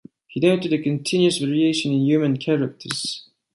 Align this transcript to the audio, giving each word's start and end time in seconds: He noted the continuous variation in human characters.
He 0.25 0.39
noted 0.39 0.71
the 0.71 0.81
continuous 0.81 1.37
variation 1.37 1.93
in 1.93 1.99
human 2.01 2.37
characters. 2.37 3.27